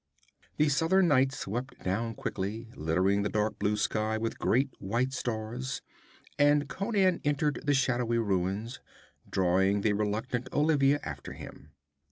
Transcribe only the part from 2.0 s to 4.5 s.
quickly, littering the dark blue sky with